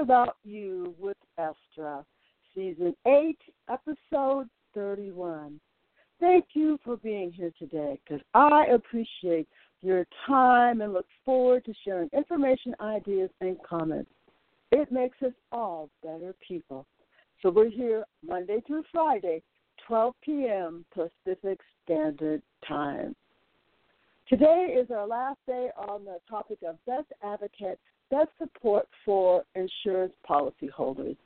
[0.00, 2.04] About You with Estra,
[2.54, 3.36] Season 8,
[3.68, 5.58] Episode 31.
[6.20, 9.48] Thank you for being here today because I appreciate
[9.80, 14.10] your time and look forward to sharing information, ideas, and comments.
[14.70, 16.86] It makes us all better people.
[17.42, 19.42] So we're here Monday through Friday,
[19.86, 20.84] 12 p.m.
[20.94, 23.16] Pacific Standard Time.
[24.28, 27.80] Today is our last day on the topic of best advocate,
[28.10, 31.16] best support for insurance policyholders.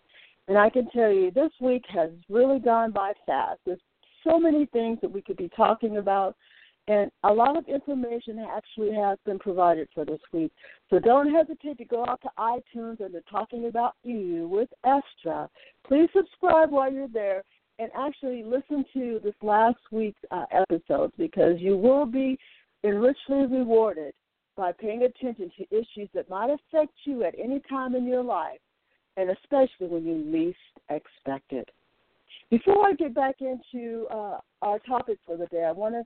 [0.49, 3.61] And I can tell you, this week has really gone by fast.
[3.65, 3.81] There's
[4.25, 6.37] so many things that we could be talking about,
[6.89, 10.53] and a lot of information actually has been provided for this week.
[10.91, 15.49] So don't hesitate to go out to iTunes and they're talking about you with Estra.
[15.87, 17.45] Please subscribe while you're there
[17.79, 22.37] and actually listen to this last week's uh, episodes because you will be
[22.85, 24.13] and richly rewarded
[24.57, 28.61] by paying attention to issues that might affect you at any time in your life,
[29.17, 30.59] and especially when you least
[30.91, 31.69] expect it.
[32.51, 36.03] Before I get back into uh, our topic for the day, I want to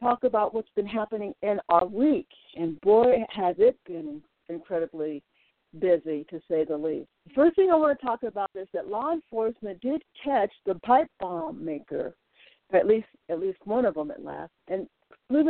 [0.00, 2.28] talk about what's been happening in our week.
[2.56, 5.22] And boy, has it been incredibly
[5.78, 7.08] busy, to say the least.
[7.28, 10.74] The first thing I want to talk about is that law enforcement did catch the
[10.76, 12.14] pipe bomb maker,
[12.72, 14.88] at least at least one of them at last, and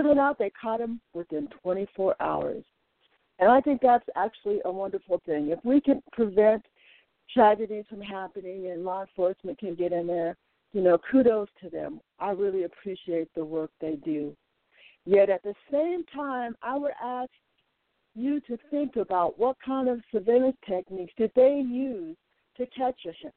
[0.02, 2.64] believe it or not, they caught him within 24 hours.
[3.38, 5.48] And I think that's actually a wonderful thing.
[5.48, 6.62] If we can prevent
[7.32, 10.36] tragedies from happening and law enforcement can get in there,
[10.72, 12.00] you know, kudos to them.
[12.18, 14.36] I really appreciate the work they do.
[15.06, 17.30] Yet at the same time, I would ask
[18.14, 22.16] you to think about what kind of surveillance techniques did they use
[22.56, 23.34] to catch a hit?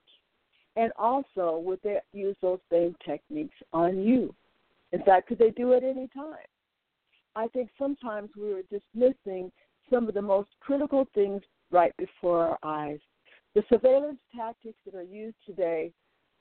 [0.75, 4.33] And also, would they use those same techniques on you?
[4.91, 6.45] In fact, could they do it any time?
[7.35, 9.51] I think sometimes we are dismissing
[9.89, 12.99] some of the most critical things right before our eyes.
[13.55, 15.91] The surveillance tactics that are used today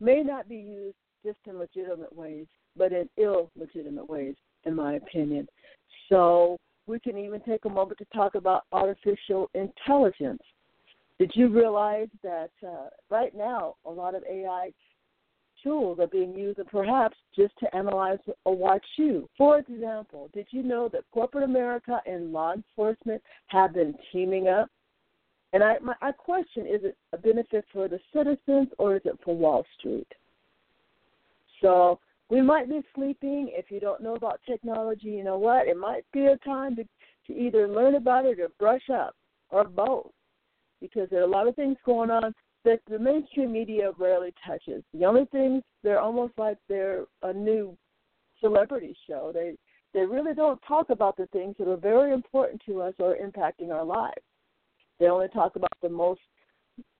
[0.00, 4.34] may not be used just in legitimate ways, but in illegitimate ways,
[4.64, 5.48] in my opinion.
[6.08, 6.56] So
[6.86, 10.42] we can even take a moment to talk about artificial intelligence.
[11.18, 14.72] Did you realize that uh, right now a lot of AI
[15.62, 19.28] tools are being used and perhaps just to analyze or watch you.
[19.36, 24.68] For example, did you know that corporate America and law enforcement have been teaming up?
[25.52, 29.18] And I, my I question is it a benefit for the citizens or is it
[29.24, 30.08] for Wall Street?
[31.60, 31.98] So
[32.30, 33.50] we might be sleeping.
[33.52, 35.68] If you don't know about technology, you know what?
[35.68, 36.84] It might be a time to,
[37.26, 39.14] to either learn about it or brush up
[39.50, 40.10] or both
[40.80, 42.34] because there are a lot of things going on
[42.64, 44.82] that the mainstream media rarely touches.
[44.94, 47.76] The only things they're almost like they're a new
[48.40, 49.30] celebrity show.
[49.32, 49.56] They
[49.94, 53.70] they really don't talk about the things that are very important to us or impacting
[53.70, 54.22] our lives.
[54.98, 56.20] They only talk about the most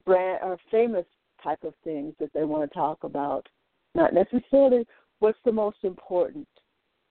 [0.05, 1.07] brand or famous
[1.43, 3.47] type of things that they want to talk about,
[3.95, 4.87] not necessarily
[5.21, 6.47] what's the most important,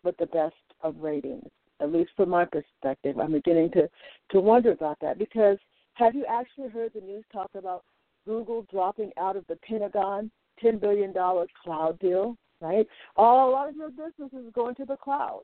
[0.03, 1.49] but the best of ratings.
[1.79, 3.89] At least from my perspective, I'm beginning to
[4.31, 5.57] to wonder about that because
[5.95, 7.83] have you actually heard the news talk about
[8.25, 10.31] Google dropping out of the Pentagon
[10.63, 12.87] $10 billion cloud deal, right?
[13.15, 15.41] All, a lot of your business is going to the cloud.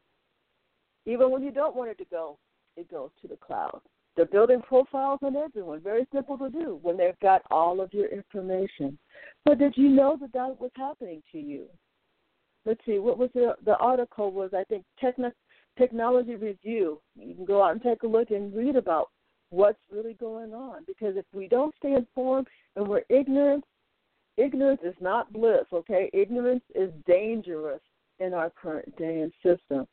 [1.06, 2.38] Even when you don't want it to go,
[2.76, 3.82] it goes to the cloud.
[4.16, 5.80] They're building profiles on everyone.
[5.80, 8.98] Very simple to do when they've got all of your information.
[9.46, 11.66] But did you know that that was happening to you?
[12.66, 15.32] Let's see, what was the, the article was, I think, Techno,
[15.78, 17.00] Technology Review.
[17.16, 19.10] You can go out and take a look and read about
[19.50, 20.84] what's really going on.
[20.86, 23.64] Because if we don't stay informed and we're ignorant,
[24.38, 26.10] ignorance is not bliss, okay?
[26.14, 27.82] Ignorance is dangerous
[28.20, 29.88] in our current day and system.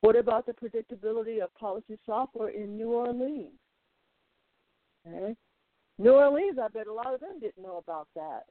[0.00, 3.48] What about the predictability of policy software in New Orleans?
[5.06, 5.34] Okay.
[5.98, 8.44] New Orleans, I bet a lot of them didn't know about that.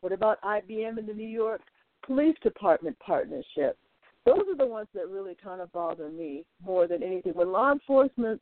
[0.00, 1.60] What about IBM and the New York
[2.04, 3.76] Police Department partnership?
[4.24, 7.32] Those are the ones that really kind of bother me more than anything.
[7.32, 8.40] When law enforcement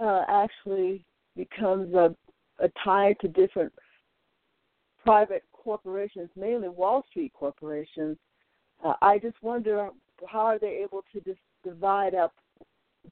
[0.00, 1.04] uh, actually
[1.36, 2.14] becomes a,
[2.60, 3.72] a tie to different
[5.04, 8.16] private corporations, mainly Wall Street corporations.
[8.84, 9.90] Uh, I just wonder
[10.26, 12.32] how are they able to just divide up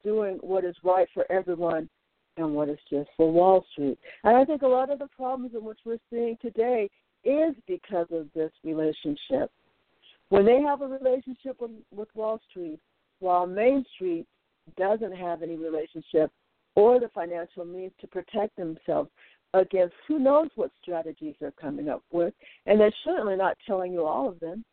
[0.03, 1.89] doing what is right for everyone
[2.37, 3.97] and what is just for Wall Street.
[4.23, 6.89] And I think a lot of the problems in which we're seeing today
[7.23, 9.51] is because of this relationship.
[10.29, 12.79] When they have a relationship with, with Wall Street,
[13.19, 14.27] while Main Street
[14.77, 16.31] doesn't have any relationship
[16.77, 19.09] or the financial means to protect themselves
[19.55, 22.35] against who knows what strategies they're coming up with.
[22.67, 24.63] And they're certainly not telling you all of them.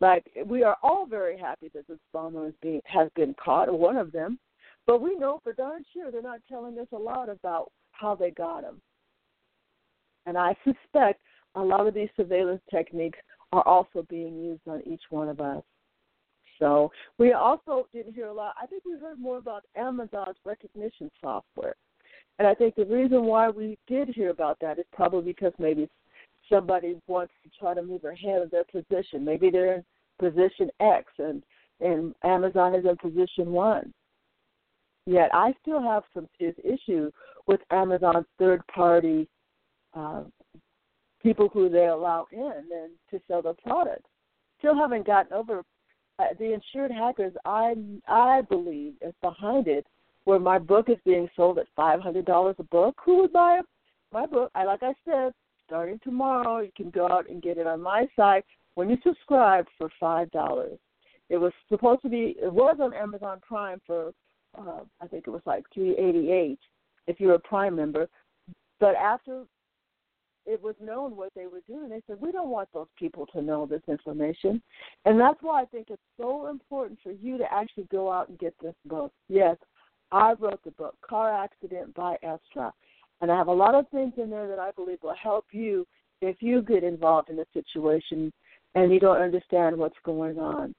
[0.00, 3.98] Like we are all very happy that this bomber is being has been caught, one
[3.98, 4.38] of them,
[4.86, 8.30] but we know for darn sure they're not telling us a lot about how they
[8.30, 8.80] got him.
[10.24, 11.20] And I suspect
[11.56, 13.18] a lot of these surveillance techniques
[13.52, 15.62] are also being used on each one of us.
[16.60, 18.54] So we also didn't hear a lot.
[18.62, 21.74] I think we heard more about Amazon's Rekognition software.
[22.38, 25.88] And I think the reason why we did hear about that is probably because maybe
[26.48, 29.24] somebody wants to try to move ahead of their position.
[29.24, 29.84] Maybe they're in
[30.18, 31.42] position X and
[31.80, 33.92] and Amazon is in position one.
[35.06, 37.10] Yet I still have some serious issue
[37.46, 39.26] with Amazon's third party
[39.94, 40.24] uh,
[41.22, 44.08] people who they allow in and to sell their products.
[44.58, 45.62] Still haven't gotten over
[46.38, 47.32] the insured hackers.
[47.44, 47.74] I
[48.08, 49.86] I believe is behind it,
[50.24, 52.96] where my book is being sold at five hundred dollars a book.
[53.04, 53.60] Who would buy
[54.12, 54.50] my book?
[54.54, 55.32] I like I said,
[55.66, 58.44] starting tomorrow, you can go out and get it on my site
[58.74, 60.78] when you subscribe for five dollars.
[61.28, 62.36] It was supposed to be.
[62.42, 64.12] It was on Amazon Prime for
[64.58, 66.58] uh, I think it was like three eighty eight
[67.06, 68.08] if you're a Prime member.
[68.80, 69.44] But after
[70.50, 73.40] it was known what they were doing, they said we don't want those people to
[73.40, 74.60] know this information,
[75.04, 78.38] and that's why I think it's so important for you to actually go out and
[78.38, 79.12] get this book.
[79.28, 79.56] Yes,
[80.10, 82.72] I wrote the book, Car Accident by Estra,
[83.20, 85.86] and I have a lot of things in there that I believe will help you
[86.20, 88.32] if you get involved in a situation
[88.74, 90.74] and you don't understand what's going on.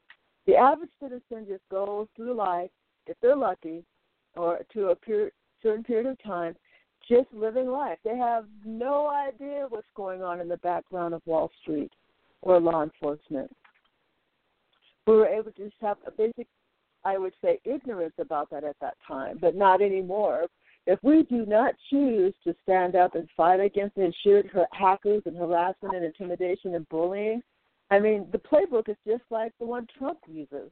[0.47, 2.71] The average citizen just goes through life,
[3.07, 3.83] if they're lucky,
[4.35, 5.31] or to a period,
[5.63, 6.55] certain period of time,
[7.07, 7.97] just living life.
[8.03, 11.91] They have no idea what's going on in the background of Wall Street
[12.41, 13.51] or law enforcement.
[15.07, 16.47] We were able to just have a basic,
[17.03, 20.47] I would say, ignorance about that at that time, but not anymore.
[20.87, 25.95] If we do not choose to stand up and fight against insured hackers and harassment
[25.95, 27.41] and intimidation and bullying,
[27.91, 30.71] I mean, the playbook is just like the one Trump uses.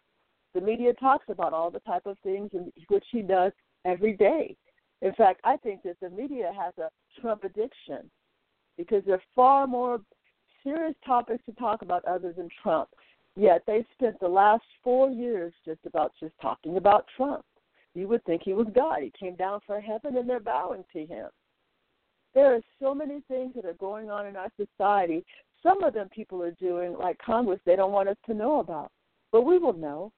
[0.55, 3.51] The media talks about all the type of things in which he does
[3.85, 4.55] every day.
[5.01, 6.89] In fact, I think that the media has a
[7.21, 8.09] Trump addiction
[8.77, 10.01] because there are far more
[10.63, 12.89] serious topics to talk about other than Trump.
[13.35, 17.45] Yet they spent the last four years just about just talking about Trump.
[17.95, 19.01] You would think he was God.
[19.01, 21.29] He came down from heaven and they're bowing to him.
[22.35, 25.25] There are so many things that are going on in our society
[25.61, 28.91] some of them people are doing, like Congress, they don't want us to know about.
[29.31, 30.11] But we will know.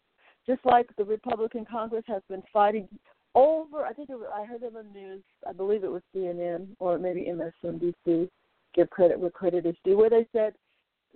[0.47, 2.87] Just like the Republican Congress has been fighting
[3.35, 6.01] over, I think it was, I heard it on the news, I believe it was
[6.15, 8.29] CNN or maybe MSNBC,
[8.73, 10.53] give credit where credit is due, where they said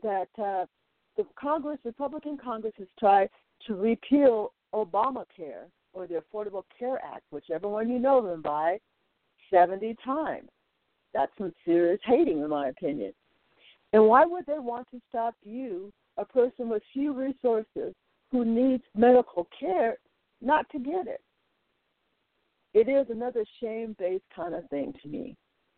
[0.04, 0.66] that uh,
[1.18, 3.30] the Congress, Republican Congress, has tried
[3.68, 8.80] to repeal Obamacare or the Affordable Care Act, whichever one you know them by,
[9.52, 10.50] 70 times.
[11.14, 13.14] That's some serious hating, in my opinion.
[13.94, 17.94] And why would they want to stop you, a person with few resources
[18.32, 19.98] who needs medical care,
[20.42, 21.22] not to get it?
[22.76, 25.36] It is another shame based kind of thing to me,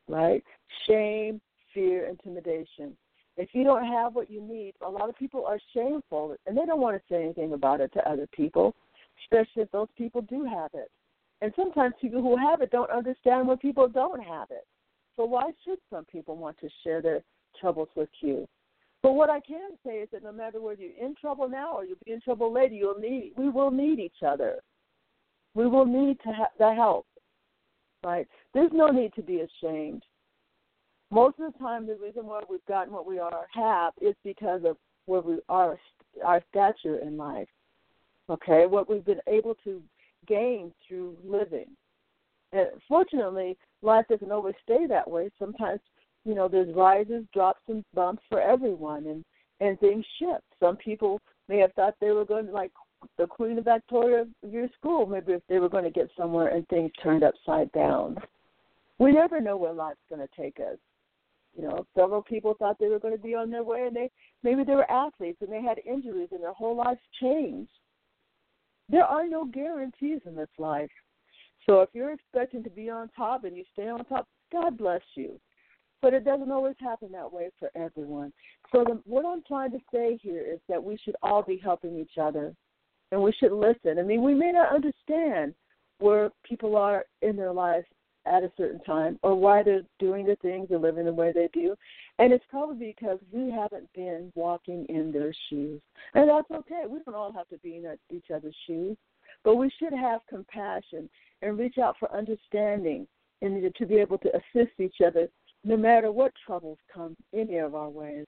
[0.09, 0.44] right?
[0.88, 1.39] Shame,
[1.73, 2.97] fear, intimidation.
[3.38, 6.65] If you don't have what you need, a lot of people are shameful and they
[6.65, 8.75] don't want to say anything about it to other people,
[9.23, 10.91] especially if those people do have it.
[11.41, 14.65] And sometimes people who have it don't understand when people don't have it.
[15.15, 17.21] So why should some people want to share their
[17.59, 18.47] troubles with you.
[19.03, 21.85] But what I can say is that no matter whether you're in trouble now or
[21.85, 24.59] you'll be in trouble later, you'll need we will need each other.
[25.57, 27.07] We will need to have the help.
[28.04, 28.27] Right?
[28.54, 30.04] There's no need to be ashamed.
[31.09, 34.62] Most of the time, the reason why we've gotten what we are have is because
[34.65, 34.77] of
[35.08, 35.79] where we are,
[36.24, 37.48] our stature in life.
[38.29, 39.81] Okay, what we've been able to
[40.27, 41.67] gain through living.
[42.51, 45.31] And fortunately, life doesn't always stay that way.
[45.39, 45.79] Sometimes
[46.24, 49.24] you know, there's rises, drops, and bumps for everyone, and
[49.60, 50.43] and things shift.
[50.60, 52.72] Some people may have thought they were going to like
[53.17, 56.47] the Queen of Victoria of your school, maybe if they were going to get somewhere
[56.49, 58.17] and things turned upside down.
[58.99, 60.77] We never know where life's going to take us.
[61.55, 64.11] You know, several people thought they were going to be on their way, and they
[64.43, 67.71] maybe they were athletes and they had injuries, and their whole lives changed.
[68.89, 70.89] There are no guarantees in this life.
[71.65, 75.01] So if you're expecting to be on top and you stay on top, God bless
[75.15, 75.39] you.
[76.01, 78.31] But it doesn't always happen that way for everyone.
[78.71, 81.97] So the, what I'm trying to say here is that we should all be helping
[81.97, 82.53] each other,
[83.11, 83.99] and we should listen.
[83.99, 85.53] I mean, we may not understand
[85.99, 87.85] where people are in their lives
[88.25, 91.49] at a certain time or why they're doing the things and living the way they
[91.53, 91.75] do.
[92.19, 95.81] And it's probably because we haven't been walking in their shoes.
[96.13, 96.83] And that's okay.
[96.87, 98.97] We don't all have to be in each other's shoes.
[99.43, 101.09] But we should have compassion
[101.41, 103.07] and reach out for understanding
[103.41, 105.29] and to be able to assist each other
[105.63, 108.25] no matter what troubles come any of our ways.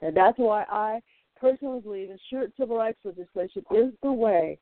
[0.00, 1.00] And that's why I
[1.40, 4.58] personally believe insured civil rights legislation is the way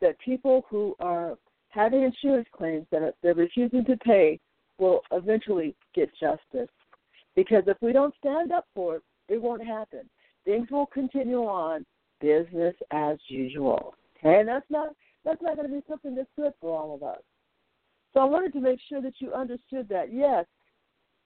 [0.00, 1.36] that people who are
[1.68, 4.38] having insurance claims that they're refusing to pay
[4.78, 6.68] will eventually get justice.
[7.34, 10.08] Because if we don't stand up for it, it won't happen.
[10.44, 11.86] Things will continue on,
[12.20, 13.94] business as usual.
[14.22, 14.88] And that's not
[15.24, 17.20] that's not going to be something that's good for all of us.
[18.12, 20.12] So I wanted to make sure that you understood that.
[20.12, 20.46] Yes,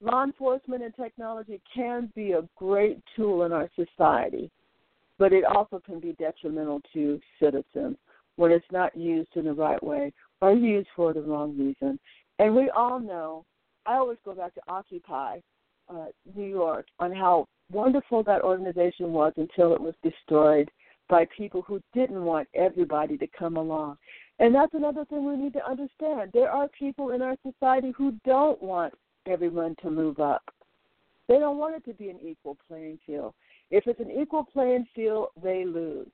[0.01, 4.51] law enforcement and technology can be a great tool in our society,
[5.19, 7.97] but it also can be detrimental to citizens
[8.37, 11.99] when it's not used in the right way or used for the wrong reason.
[12.39, 13.45] And we all know,
[13.87, 15.39] I always go back to Occupy
[15.89, 20.71] uh, New York on how wonderful that organization was until it was destroyed
[21.09, 23.97] by people who didn't want everybody to come along.
[24.39, 26.31] And that's another thing we need to understand.
[26.35, 28.93] There are people in our society who don't want
[29.27, 30.43] everyone to move up.
[31.29, 33.35] They don't want it to be an equal playing field.
[33.71, 36.09] If it's an equal playing field, they lose.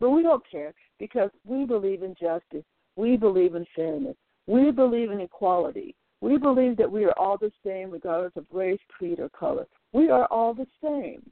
[0.00, 2.64] But we don't care because we believe in justice.
[2.96, 4.16] We believe in fairness.
[4.46, 5.94] We believe in equality.
[6.20, 9.66] We believe that we are all the same regardless of race, creed, or color.
[9.92, 11.22] We are all the same.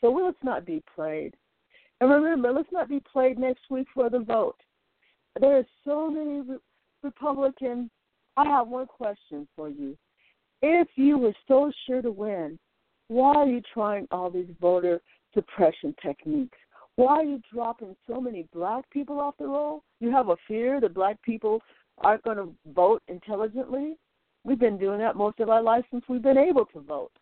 [0.00, 1.34] So let's not be played.
[2.00, 4.56] And remember, let's not be played next week for the vote.
[5.40, 6.58] There are so many re-
[7.02, 7.90] Republicans.
[8.36, 9.96] I have one question for you.
[10.62, 12.58] If you were so sure to win,
[13.08, 15.00] why are you trying all these voter
[15.34, 16.58] suppression techniques?
[16.96, 19.82] Why are you dropping so many black people off the roll?
[20.00, 21.60] You have a fear that black people
[21.98, 23.96] aren't going to vote intelligently?
[24.44, 27.12] We've been doing that most of our life since we've been able to vote.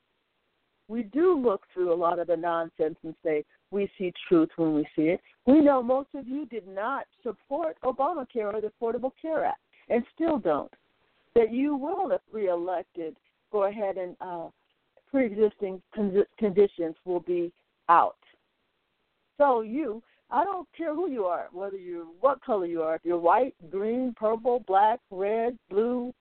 [0.89, 4.75] We do look through a lot of the nonsense and say, we see truth when
[4.75, 5.21] we see it.
[5.47, 10.05] We know most of you did not support Obamacare or the Affordable Care Act and
[10.15, 10.73] still don't.
[11.35, 13.17] That you will, if reelected,
[13.51, 14.49] go ahead and uh,
[15.12, 17.52] pre existing con- conditions will be
[17.88, 18.16] out.
[19.38, 23.02] So you, I don't care who you are, whether you're what color you are, if
[23.04, 26.12] you're white, green, purple, black, red, blue,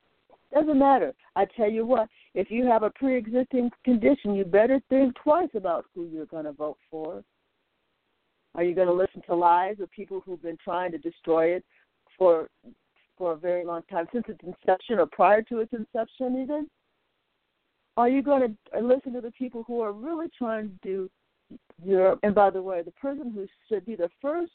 [0.53, 1.13] doesn't matter.
[1.35, 5.49] I tell you what, if you have a pre existing condition, you better think twice
[5.55, 7.23] about who you're going to vote for.
[8.53, 11.63] Are you going to listen to lies of people who've been trying to destroy it
[12.17, 12.49] for
[13.17, 16.67] for a very long time, since its inception or prior to its inception, even?
[18.01, 21.09] Are you going to listen to the people who are really trying to do
[21.85, 22.17] your?
[22.23, 24.53] And by the way, the person who should be the first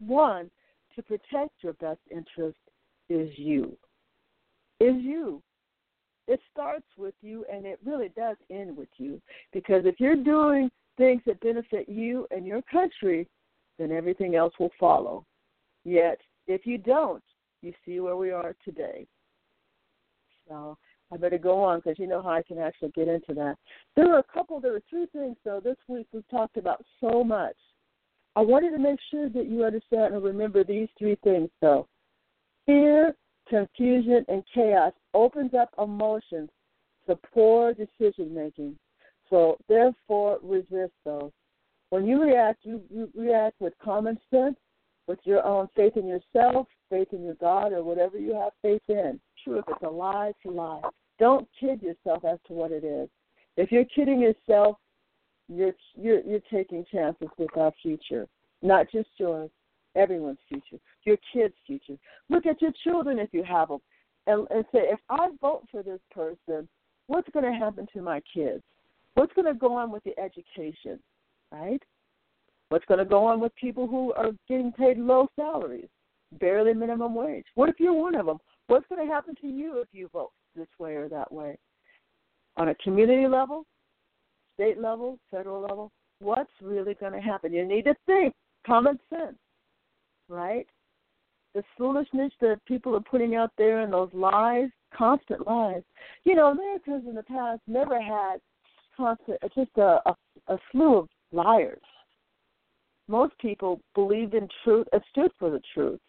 [0.00, 0.50] one
[0.96, 2.56] to protect your best interest
[3.10, 3.76] is you.
[4.80, 5.42] Is you.
[6.28, 9.20] It starts with you, and it really does end with you.
[9.52, 13.28] Because if you're doing things that benefit you and your country,
[13.78, 15.26] then everything else will follow.
[15.84, 17.22] Yet, if you don't,
[17.60, 19.06] you see where we are today.
[20.48, 20.78] So
[21.12, 23.56] I better go on because you know how I can actually get into that.
[23.96, 27.24] There are a couple, there are three things, though, this week we've talked about so
[27.24, 27.56] much.
[28.36, 31.88] I wanted to make sure that you understand and remember these three things, though.
[32.66, 33.16] Fear,
[33.48, 36.50] confusion, and chaos opens up emotions
[37.06, 38.78] to poor decision making.
[39.30, 41.30] So therefore, resist those.
[41.90, 44.56] When you react, you, you react with common sense,
[45.06, 48.82] with your own faith in yourself, faith in your God, or whatever you have faith
[48.88, 49.18] in.
[49.48, 50.82] True, if it's a lie, it's a lie.
[51.18, 53.08] Don't kid yourself as to what it is.
[53.56, 54.76] If you're kidding yourself,
[55.48, 58.26] you're you're you're taking chances with our future,
[58.60, 59.50] not just yours,
[59.96, 61.96] everyone's future, your kids' future.
[62.28, 63.78] Look at your children if you have them,
[64.26, 66.68] and, and say, if I vote for this person,
[67.06, 68.62] what's going to happen to my kids?
[69.14, 71.00] What's going to go on with the education,
[71.50, 71.82] right?
[72.68, 75.88] What's going to go on with people who are getting paid low salaries,
[76.38, 77.46] barely minimum wage?
[77.54, 78.38] What if you're one of them?
[78.68, 81.58] What's going to happen to you if you vote this way or that way?
[82.56, 83.64] On a community level,
[84.54, 87.52] state level, federal level, what's really going to happen?
[87.52, 88.34] You need to think
[88.66, 89.38] common sense,
[90.28, 90.66] right?
[91.54, 95.82] The foolishness that people are putting out there and those lies, constant lies.
[96.24, 98.36] You know, Americans in the past never had
[98.96, 100.14] constant, just a, a,
[100.48, 101.80] a slew of liars.
[103.06, 106.00] Most people believed in truth and stood for the truth.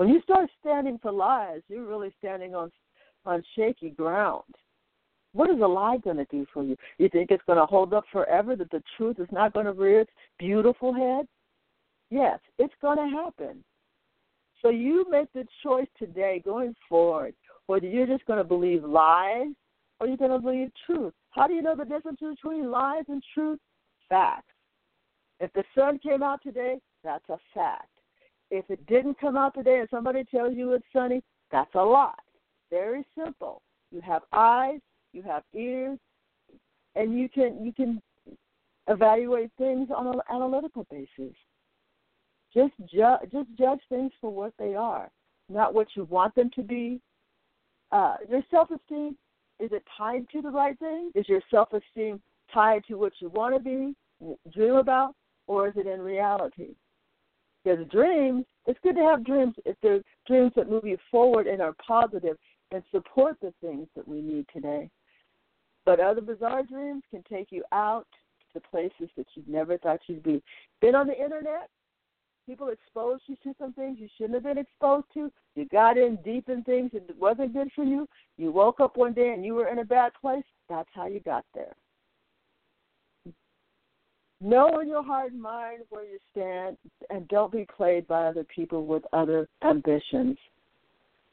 [0.00, 2.72] When you start standing for lies, you're really standing on
[3.26, 4.54] on shaky ground.
[5.34, 6.74] What is a lie going to do for you?
[6.96, 8.56] You think it's going to hold up forever?
[8.56, 11.26] That the truth is not going to rear its beautiful head?
[12.08, 13.62] Yes, it's going to happen.
[14.62, 17.34] So you make the choice today, going forward,
[17.66, 19.48] whether you're just going to believe lies
[20.00, 21.12] or you're going to believe truth.
[21.28, 23.58] How do you know the difference between lies and truth?
[24.08, 24.54] Facts.
[25.40, 27.90] If the sun came out today, that's a fact.
[28.50, 32.12] If it didn't come out today and somebody tells you it's sunny, that's a lie.
[32.70, 33.62] Very simple.
[33.92, 34.80] You have eyes,
[35.12, 35.98] you have ears,
[36.94, 38.00] and you can you can
[38.88, 41.34] evaluate things on an analytical basis.
[42.52, 45.10] Just ju- just judge things for what they are,
[45.48, 47.00] not what you want them to be.
[47.92, 49.16] Uh, your self esteem
[49.60, 51.12] is it tied to the right thing?
[51.14, 52.20] Is your self esteem
[52.52, 53.94] tied to what you want to be,
[54.52, 55.14] dream about,
[55.46, 56.74] or is it in reality?
[57.62, 61.60] Because dreams, it's good to have dreams if they're dreams that move you forward and
[61.60, 62.36] are positive
[62.72, 64.88] and support the things that we need today.
[65.84, 68.06] But other bizarre dreams can take you out
[68.52, 70.42] to places that you never thought you'd be.
[70.80, 71.68] Been on the internet?
[72.46, 75.30] People exposed you to some things you shouldn't have been exposed to.
[75.54, 78.08] You got in deep in things that wasn't good for you.
[78.38, 80.44] You woke up one day and you were in a bad place.
[80.68, 81.74] That's how you got there.
[84.40, 86.78] Know in your heart and mind where you stand
[87.10, 90.38] and don't be played by other people with other ambitions.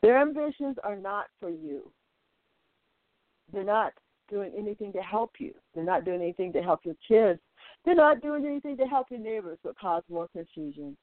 [0.01, 1.89] Their ambitions are not for you.
[3.53, 3.93] They're not
[4.29, 5.53] doing anything to help you.
[5.73, 7.39] They're not doing anything to help your kids.
[7.85, 10.97] They're not doing anything to help your neighbors, but cause more confusion.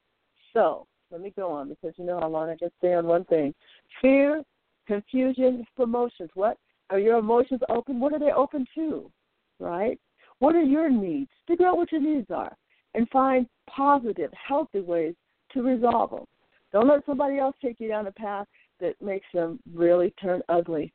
[0.53, 3.25] So, let me go on because you know how long I can stay on one
[3.25, 3.55] thing.
[4.03, 4.43] Fear,
[4.87, 6.31] confusion, emotions.
[6.35, 6.59] What?
[6.91, 7.99] Are your emotions open?
[7.99, 9.11] What are they open to?
[9.59, 9.99] Right?
[10.45, 11.31] What are your needs?
[11.49, 12.55] Figure out what your needs are
[12.93, 15.15] and find positive, healthy ways
[15.55, 16.27] to resolve them.
[16.71, 18.47] Don't let somebody else take you down a path
[18.79, 20.93] that makes them really turn ugly.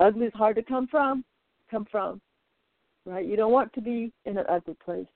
[0.00, 1.24] Ugly is hard to come from,
[1.70, 2.20] come from,
[3.06, 3.24] right?
[3.24, 5.06] You don't want to be in an ugly place.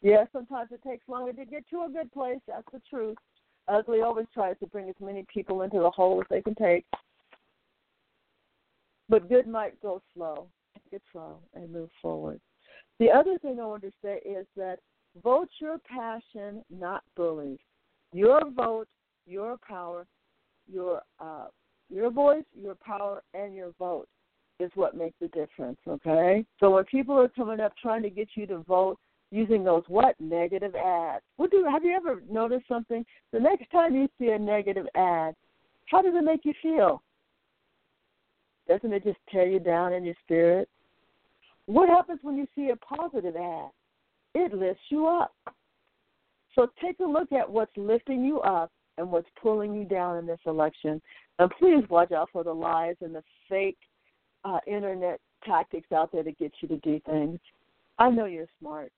[0.00, 2.38] Yes, sometimes it takes longer to get to a good place.
[2.46, 3.18] That's the truth.
[3.66, 6.86] Ugly always tries to bring as many people into the hole as they can take.
[9.08, 10.46] But good might go slow.
[10.92, 12.40] It slow and move forward.
[12.98, 14.78] The other thing I want to say is that
[15.22, 17.58] vote your passion, not bullies.
[18.12, 18.88] Your vote,
[19.26, 20.06] your power,
[20.70, 21.46] your uh,
[21.90, 24.08] your voice, your power, and your vote
[24.60, 26.44] is what makes the difference, okay?
[26.60, 28.98] So when people are coming up trying to get you to vote
[29.32, 31.24] using those what negative ads.
[31.36, 33.04] What do have you ever noticed something?
[33.32, 35.34] The next time you see a negative ad,
[35.86, 37.02] how does it make you feel?
[38.68, 40.68] Doesn't it just tear you down in your spirit?
[41.66, 43.70] What happens when you see a positive ad?
[44.34, 45.32] It lifts you up.
[46.54, 50.26] So take a look at what's lifting you up and what's pulling you down in
[50.26, 51.00] this election.
[51.38, 53.78] And please watch out for the lies and the fake
[54.44, 57.38] uh, internet tactics out there to get you to do things.
[57.98, 58.92] I know you're smart.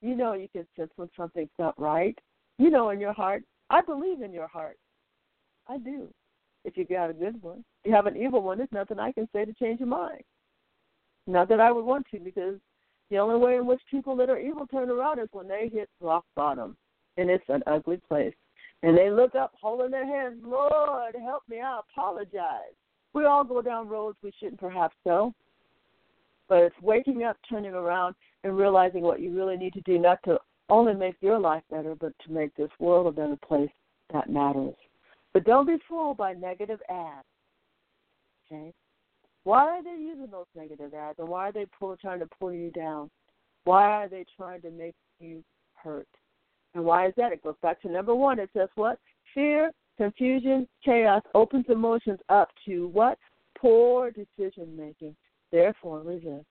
[0.00, 2.18] You know you can sense when something's not right.
[2.58, 3.44] You know in your heart.
[3.70, 4.76] I believe in your heart.
[5.68, 6.08] I do.
[6.64, 7.64] If you got a good one.
[7.82, 10.22] If you have an evil one, there's nothing I can say to change your mind.
[11.26, 12.56] Not that I would want to, because
[13.10, 15.88] the only way in which people that are evil turn around is when they hit
[16.00, 16.76] rock bottom.
[17.16, 18.34] And it's an ugly place.
[18.82, 22.74] And they look up, holding their hands, Lord, help me, I apologize.
[23.12, 25.34] We all go down roads we shouldn't perhaps go.
[26.48, 30.18] But it's waking up, turning around, and realizing what you really need to do, not
[30.24, 33.70] to only make your life better, but to make this world a better place
[34.12, 34.74] that matters.
[35.32, 37.26] But don't be fooled by negative ads.
[38.50, 38.72] Okay?
[39.44, 42.52] Why are they using those negative ads, and why are they pull, trying to pull
[42.52, 43.10] you down?
[43.64, 45.42] Why are they trying to make you
[45.74, 46.08] hurt?
[46.74, 47.32] And why is that?
[47.32, 48.38] It goes back to number one.
[48.38, 48.98] It says what?
[49.34, 53.18] Fear, confusion, chaos opens emotions up to what?
[53.58, 55.14] Poor decision making.
[55.50, 56.46] Therefore, resist.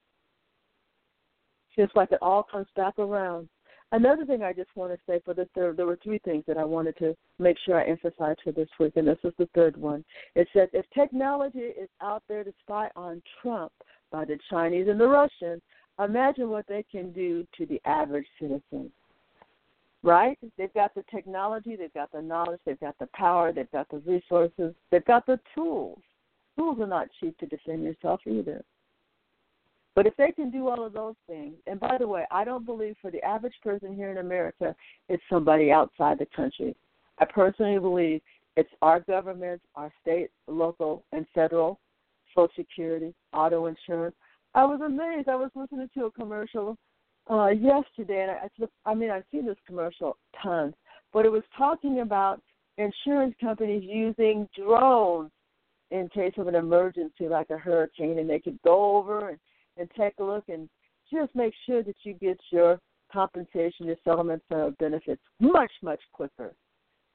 [1.76, 3.48] Just like it all comes back around.
[3.94, 6.58] Another thing I just want to say for this, there, there were three things that
[6.58, 9.76] I wanted to make sure I emphasize for this week, and this is the third
[9.76, 10.06] one.
[10.36, 13.74] It says if technology is out there to spy on Trump
[14.10, 15.62] by the Chinese and the Russians,
[16.00, 18.92] imagine what they can do to the average citizen
[20.04, 20.38] right?
[20.58, 24.00] They've got the technology, they've got the knowledge, they've got the power, they've got the
[24.00, 26.00] resources, they've got the tools.
[26.58, 28.64] Tools are not cheap to defend yourself either.
[29.96, 32.66] But if they can do all of those things, and by the way, I don't
[32.66, 34.74] believe for the average person here in America,
[35.10, 36.76] it's somebody outside the country.
[37.20, 38.22] I personally believe
[38.56, 41.80] it's our governments, our state, local, and federal,
[42.34, 44.16] Social Security, auto insurance.
[44.56, 45.28] I was amazed.
[45.28, 46.78] I was listening to a commercial
[47.30, 50.74] uh, yesterday, and I, I mean, I've seen this commercial tons,
[51.14, 52.42] but it was talking about
[52.78, 55.32] insurance companies using drones
[55.92, 59.40] in case of an emergency like a hurricane, and they could go over and,
[59.82, 60.70] and take a look and
[61.12, 62.80] just make sure that you get your
[63.12, 66.54] compensation, your settlements, or uh, benefits much, much quicker.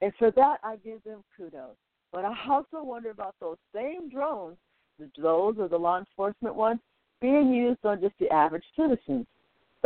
[0.03, 1.77] And for that, I give them kudos.
[2.13, 4.59] But I also wonder about those same drones,
[4.99, 6.81] those or the law enforcement ones,
[7.23, 9.27] being used on just the average citizens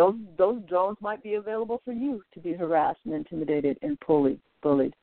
[0.00, 4.40] those those drones might be available for you to be harassed and intimidated and bullied
[4.62, 4.94] bullied.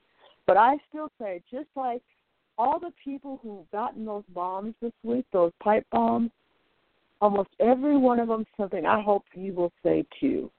[0.48, 2.02] But I still say, just like
[2.58, 6.32] all the people who've gotten those bombs this week, those pipe bombs,
[7.22, 10.52] almost every one of them something I hope you will say too.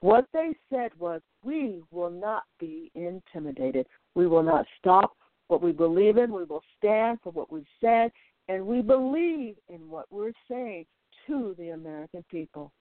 [0.00, 3.86] What they said was, we will not be intimidated.
[4.14, 5.16] We will not stop
[5.48, 6.32] what we believe in.
[6.32, 8.12] We will stand for what we've said,
[8.48, 10.86] and we believe in what we're saying
[11.26, 12.72] to the American people.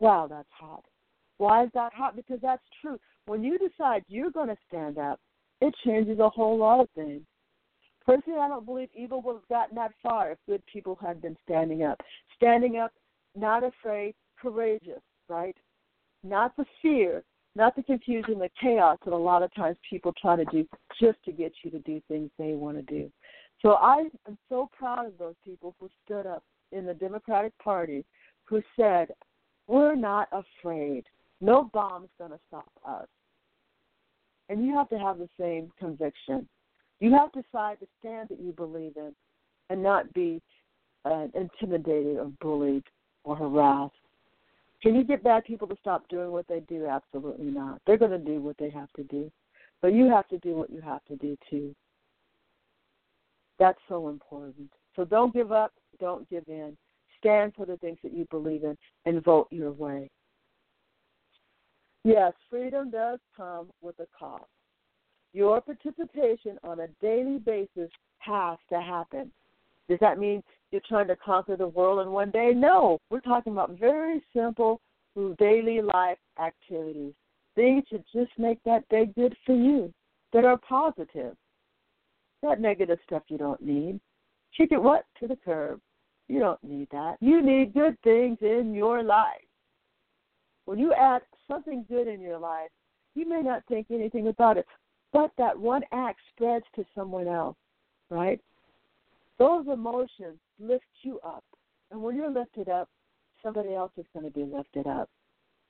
[0.00, 0.84] Wow, that's hot.
[1.38, 2.16] Why is that hot?
[2.16, 2.98] Because that's true.
[3.26, 5.20] When you decide you're going to stand up,
[5.60, 7.22] it changes a whole lot of things.
[8.08, 11.36] Personally, I don't believe evil would have gotten that far if good people had been
[11.44, 12.00] standing up.
[12.36, 12.90] Standing up,
[13.36, 15.54] not afraid, courageous, right?
[16.24, 17.22] Not the fear,
[17.54, 20.66] not the confusion, the chaos that a lot of times people try to do
[20.98, 23.12] just to get you to do things they want to do.
[23.60, 26.42] So I am so proud of those people who stood up
[26.72, 28.06] in the Democratic Party
[28.44, 29.08] who said,
[29.66, 31.04] We're not afraid.
[31.42, 33.06] No bomb's going to stop us.
[34.48, 36.48] And you have to have the same conviction.
[37.00, 39.14] You have to decide the stand that you believe in
[39.70, 40.40] and not be
[41.04, 42.84] uh, intimidated or bullied
[43.24, 43.94] or harassed.
[44.82, 46.86] Can you get bad people to stop doing what they do?
[46.86, 47.80] Absolutely not.
[47.86, 49.30] They're going to do what they have to do.
[49.80, 51.74] But you have to do what you have to do too.
[53.58, 54.70] That's so important.
[54.94, 56.76] So don't give up, don't give in.
[57.18, 60.10] Stand for the things that you believe in and vote your way.
[62.04, 64.44] Yes, freedom does come with a cost.
[65.38, 69.30] Your participation on a daily basis has to happen.
[69.88, 72.50] Does that mean you're trying to conquer the world in one day?
[72.52, 74.80] No, we're talking about very simple
[75.38, 77.12] daily life activities,
[77.54, 79.94] things that just make that day good for you,
[80.32, 81.36] that are positive.
[82.42, 84.00] That negative stuff you don't need.
[84.56, 85.04] Kick it what?
[85.20, 85.78] To the curb.
[86.26, 87.14] You don't need that.
[87.20, 89.46] You need good things in your life.
[90.64, 92.70] When you add something good in your life,
[93.14, 94.66] you may not think anything about it,
[95.12, 97.56] but that one act spreads to someone else,
[98.10, 98.40] right?
[99.38, 101.44] Those emotions lift you up.
[101.90, 102.88] And when you're lifted up,
[103.42, 105.08] somebody else is going to be lifted up.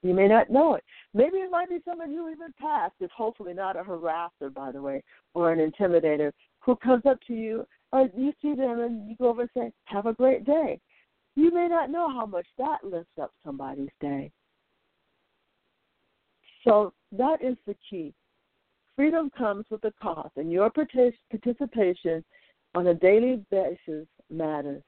[0.02, 0.84] You may not know it.
[1.12, 4.80] Maybe it might be somebody who even passed, is hopefully not a harasser, by the
[4.80, 5.02] way,
[5.34, 9.28] or an intimidator, who comes up to you, or you see them and you go
[9.28, 10.80] over and say, Have a great day.
[11.34, 14.30] You may not know how much that lifts up somebody's day.
[16.64, 18.12] So that is the key.
[18.98, 22.24] Freedom comes with a cost, and your participation
[22.74, 24.82] on a daily basis matters.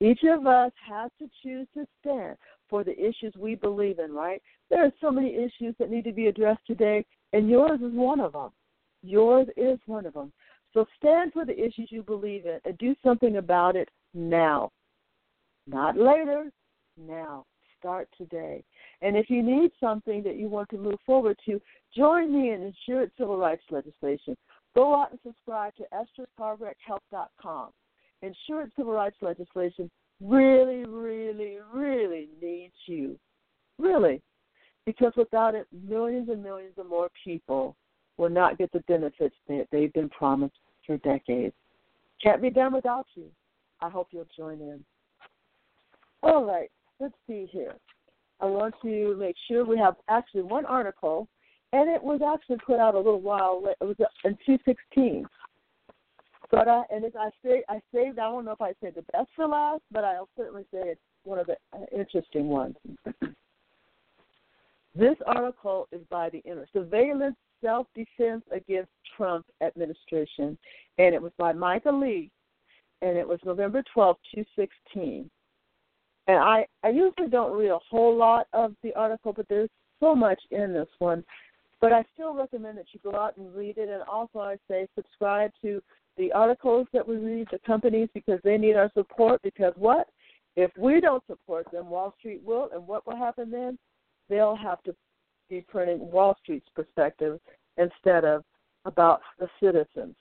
[0.00, 2.38] Each of us has to choose to stand
[2.70, 4.40] for the issues we believe in, right?
[4.70, 8.18] There are so many issues that need to be addressed today, and yours is one
[8.18, 8.48] of them.
[9.02, 10.32] Yours is one of them.
[10.72, 14.70] So stand for the issues you believe in and do something about it now.
[15.66, 16.50] Not later,
[16.96, 17.44] now.
[17.78, 18.64] Start today.
[19.02, 21.60] And if you need something that you want to move forward to,
[21.96, 24.36] join me in insured civil rights legislation.
[24.74, 25.84] Go out and subscribe to
[26.40, 27.70] EstrasCarverHealth.com.
[28.22, 33.18] Insured civil rights legislation really, really, really needs you.
[33.78, 34.20] Really.
[34.84, 37.76] Because without it, millions and millions of more people
[38.16, 41.54] will not get the benefits that they've been promised for decades.
[42.22, 43.26] Can't be done without you.
[43.80, 44.84] I hope you'll join in.
[46.22, 47.74] All right, let's see here.
[48.40, 51.28] I want to make sure we have actually one article,
[51.72, 53.62] and it was actually put out a little while.
[53.80, 55.26] It was in 2016.
[56.50, 58.18] But I and I say, I saved.
[58.18, 61.00] I don't know if I say the best for last, but I'll certainly say it's
[61.24, 62.76] one of the uh, interesting ones.
[64.94, 70.56] this article is by the Inner Surveillance Self Defense Against Trump Administration,
[70.96, 72.30] and it was by Michael Lee,
[73.02, 75.30] and it was November 12, 2016.
[76.28, 80.14] And I, I usually don't read a whole lot of the article, but there's so
[80.14, 81.24] much in this one.
[81.80, 83.88] But I still recommend that you go out and read it.
[83.88, 85.82] And also, I say subscribe to
[86.16, 89.40] the articles that we read, the companies, because they need our support.
[89.42, 90.08] Because what?
[90.54, 92.68] If we don't support them, Wall Street will.
[92.74, 93.78] And what will happen then?
[94.28, 94.94] They'll have to
[95.48, 97.40] be printing Wall Street's perspective
[97.78, 98.44] instead of
[98.84, 100.14] about the citizens.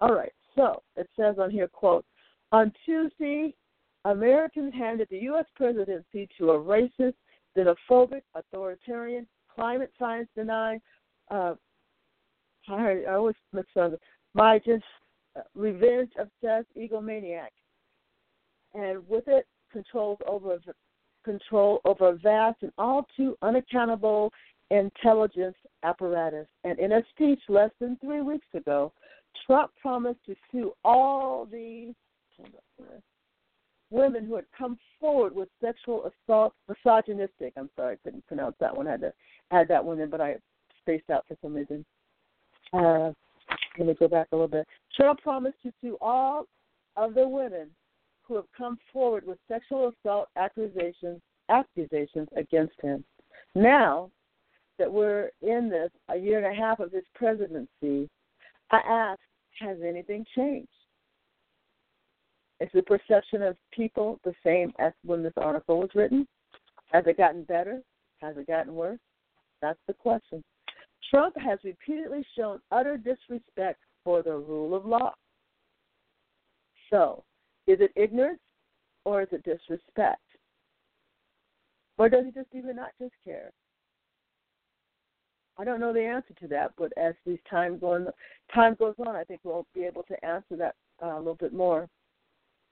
[0.00, 0.32] All right.
[0.56, 2.04] So it says on here, quote,
[2.52, 3.54] on Tuesday,
[4.04, 5.46] Americans handed the U.S.
[5.56, 7.14] presidency to a racist,
[7.56, 10.80] xenophobic, authoritarian, climate science denying,
[11.30, 11.54] uh,
[12.68, 13.92] I, I always mix up,
[14.34, 14.84] my just
[15.36, 17.50] uh, revenge obsessed egomaniac,
[18.74, 20.58] and with it controls over
[21.24, 24.30] control over a vast and all too unaccountable
[24.70, 26.46] intelligence apparatus.
[26.64, 28.92] And in a speech less than three weeks ago,
[29.46, 31.94] Trump promised to sue all the
[33.94, 37.52] women who had come forward with sexual assault, misogynistic.
[37.56, 38.88] I'm sorry, I couldn't pronounce that one.
[38.88, 39.12] I had to
[39.52, 40.36] add that one in, but I
[40.82, 41.84] spaced out for some reason.
[42.72, 43.12] Uh,
[43.78, 44.66] let me go back a little bit.
[44.96, 46.46] Trump promised to sue all
[46.96, 47.68] of the women
[48.22, 53.04] who have come forward with sexual assault accusations accusations against him.
[53.54, 54.10] Now
[54.78, 58.08] that we're in this a year and a half of his presidency,
[58.70, 59.20] I ask,
[59.60, 60.68] has anything changed?
[62.60, 66.26] Is the perception of people the same as when this article was written?
[66.92, 67.80] Has it gotten better?
[68.18, 69.00] Has it gotten worse?
[69.60, 70.42] That's the question.
[71.10, 75.14] Trump has repeatedly shown utter disrespect for the rule of law.
[76.90, 77.24] So,
[77.66, 78.40] is it ignorance
[79.04, 80.20] or is it disrespect?
[81.98, 83.50] Or does he just even not just care?
[85.56, 88.06] I don't know the answer to that, but as this time going
[88.52, 91.52] time goes on, I think we'll be able to answer that uh, a little bit
[91.52, 91.88] more.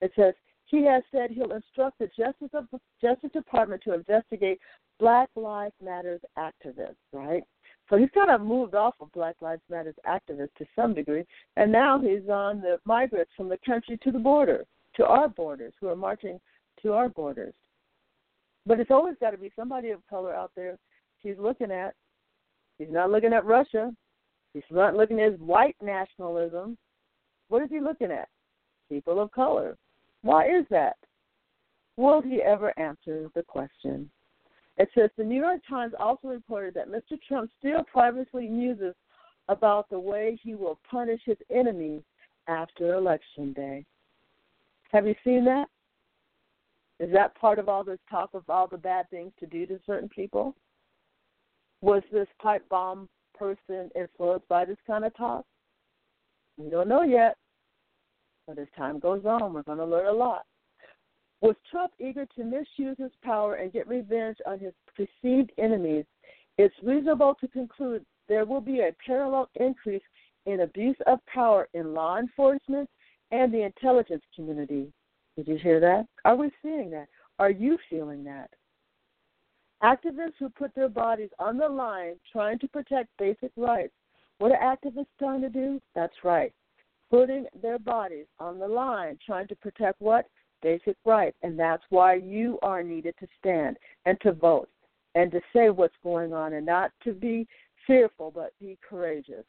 [0.02, 0.34] It says
[0.66, 2.66] he has said he'll instruct the Justice of
[3.00, 4.58] Justice Department to investigate
[4.98, 6.96] Black Lives Matters activists.
[7.12, 7.42] Right.
[7.88, 11.24] So he's kind of moved off of Black Lives Matters activists to some degree,
[11.56, 14.64] and now he's on the migrants from the country to the border,
[14.96, 16.40] to our borders, who are marching
[16.82, 17.54] to our borders.
[18.66, 20.78] But it's always got to be somebody of color out there
[21.18, 21.94] he's looking at.
[22.78, 23.92] He's not looking at Russia.
[24.54, 26.76] He's not looking at white nationalism.
[27.48, 28.28] What is he looking at?
[28.88, 29.76] People of color.
[30.22, 30.96] Why is that?
[31.96, 34.10] Will he ever answer the question?
[34.78, 37.20] It says the New York Times also reported that Mr.
[37.28, 38.94] Trump still privately muses
[39.48, 42.02] about the way he will punish his enemies
[42.48, 43.84] after Election Day.
[44.92, 45.66] Have you seen that?
[47.00, 49.80] Is that part of all this talk of all the bad things to do to
[49.86, 50.54] certain people?
[51.80, 55.44] Was this pipe bomb person influenced by this kind of talk?
[56.56, 57.36] We don't know yet.
[58.46, 60.44] But as time goes on, we're going to learn a lot.
[61.40, 66.04] Was Trump eager to misuse his power and get revenge on his perceived enemies?
[66.58, 70.02] It's reasonable to conclude there will be a parallel increase
[70.46, 72.88] in abuse of power in law enforcement
[73.30, 74.92] and the intelligence community.
[75.36, 76.06] Did you hear that?
[76.24, 77.08] Are we seeing that?
[77.38, 78.50] Are you feeling that?
[79.82, 83.94] Activists who put their bodies on the line trying to protect basic rights.
[84.38, 85.80] What are activists trying to do?
[85.94, 86.52] That's right.
[87.12, 90.24] Putting their bodies on the line trying to protect what?
[90.62, 91.36] Basic rights.
[91.42, 94.70] And that's why you are needed to stand and to vote
[95.14, 97.46] and to say what's going on and not to be
[97.86, 99.44] fearful but be courageous.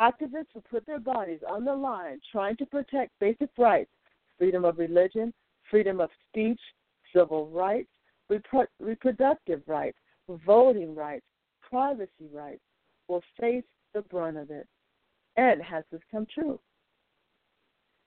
[0.00, 3.90] Activists who put their bodies on the line trying to protect basic rights
[4.38, 5.34] freedom of religion,
[5.68, 6.60] freedom of speech,
[7.12, 7.88] civil rights,
[8.30, 9.98] repro- reproductive rights,
[10.46, 11.24] voting rights,
[11.60, 12.62] privacy rights
[13.08, 14.68] will face the brunt of it.
[15.38, 16.58] And has this come true?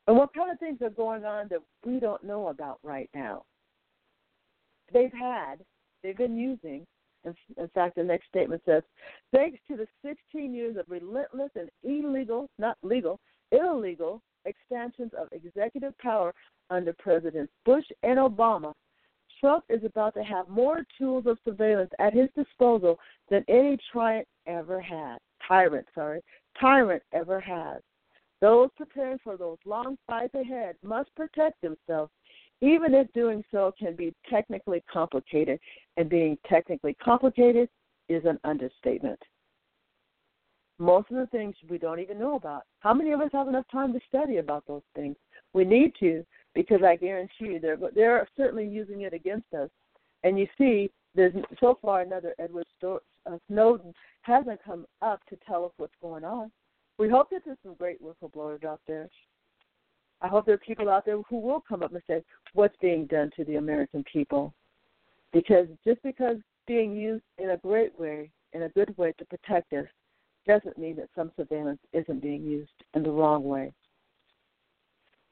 [0.06, 3.44] And what kind of things are going on that we don't know about right now?
[4.94, 5.56] They've had,
[6.04, 6.86] they've been using,
[7.24, 8.84] in fact, the next statement says,
[9.32, 13.17] thanks to the 16 years of relentless and illegal, not legal,
[13.54, 16.34] illegal expansions of executive power
[16.70, 18.74] under Presidents Bush and Obama,
[19.39, 24.28] Trump is about to have more tools of surveillance at his disposal than any tyrant
[24.48, 25.17] ever had.
[25.48, 26.22] Tyrant, sorry,
[26.59, 27.81] tyrant ever has.
[28.39, 32.11] Those preparing for those long fights ahead must protect themselves,
[32.61, 35.59] even if doing so can be technically complicated.
[35.97, 37.69] And being technically complicated
[38.09, 39.19] is an understatement
[40.81, 42.63] most of the things we don't even know about.
[42.79, 45.15] How many of us have enough time to study about those things?
[45.53, 49.69] We need to because I guarantee you they're they're certainly using it against us.
[50.23, 52.65] And you see, there's so far another Edward
[53.25, 56.51] uh, Snowden hasn't come up to tell us what's going on.
[56.97, 59.10] We hope that there's some great whistleblowers out there.
[60.21, 63.07] I hope there are people out there who will come up and say what's being
[63.07, 64.53] done to the American people.
[65.34, 69.73] Because just because being used in a great way, in a good way to protect
[69.73, 69.86] us,
[70.47, 73.71] doesn't mean that some surveillance isn't being used in the wrong way.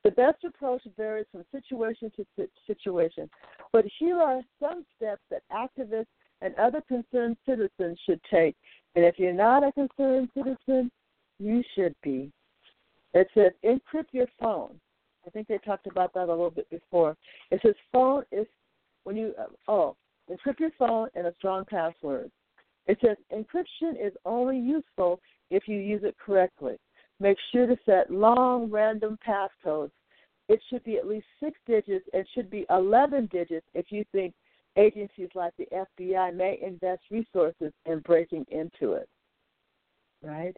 [0.03, 3.29] The best approach varies from situation to situation,
[3.73, 6.05] but here are some steps that activists
[6.41, 8.55] and other concerned citizens should take.
[8.95, 10.91] And if you're not a concerned citizen,
[11.39, 12.31] you should be.
[13.13, 14.79] It says encrypt your phone.
[15.25, 17.15] I think they talked about that a little bit before.
[17.51, 18.47] It says phone is
[19.03, 19.95] when you uh, oh
[20.29, 22.31] encrypt your phone and a strong password.
[22.87, 25.19] It says encryption is only useful
[25.51, 26.77] if you use it correctly.
[27.19, 29.91] Make sure to set long random passcodes.
[30.47, 32.05] It should be at least six digits.
[32.13, 34.33] It should be 11 digits if you think
[34.79, 39.09] agencies like the FBI may invest resources in breaking into it.
[40.23, 40.55] Right?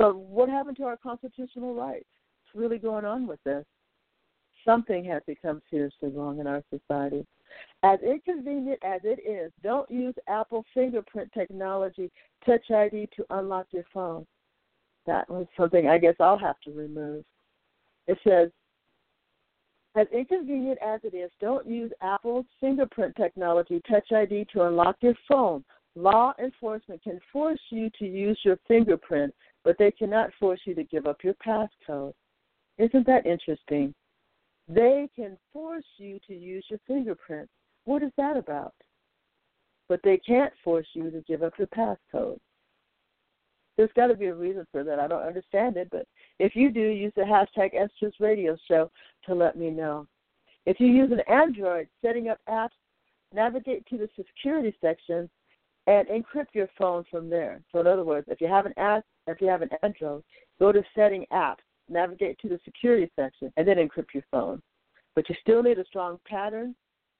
[0.00, 2.06] So, what happened to our constitutional rights?
[2.44, 3.64] What's really going on with this?
[4.64, 7.26] Something has become seriously wrong in our society.
[7.82, 12.10] As inconvenient as it is, don't use Apple fingerprint technology,
[12.46, 14.26] Touch ID, to unlock your phone.
[15.06, 17.24] That was something I guess I'll have to remove.
[18.06, 18.50] It says,
[19.94, 25.14] as inconvenient as it is, don't use Apple's fingerprint technology, Touch ID, to unlock your
[25.28, 25.64] phone.
[25.94, 30.84] Law enforcement can force you to use your fingerprint, but they cannot force you to
[30.84, 32.14] give up your passcode.
[32.78, 33.94] Isn't that interesting?
[34.66, 37.48] They can force you to use your fingerprint.
[37.84, 38.72] What is that about?
[39.88, 42.38] But they can't force you to give up your passcode.
[43.76, 44.98] There's got to be a reason for that.
[44.98, 46.06] I don't understand it, but
[46.38, 48.90] if you do, use the hashtag Estra's Radio Show
[49.26, 50.06] to let me know.
[50.66, 52.70] If you use an Android, setting up apps,
[53.32, 55.28] navigate to the security section
[55.86, 57.62] and encrypt your phone from there.
[57.72, 60.22] So in other words, if you have an app, if you have an Android,
[60.60, 61.56] go to setting apps,
[61.88, 64.62] navigate to the security section, and then encrypt your phone.
[65.16, 66.74] But you still need a strong pattern,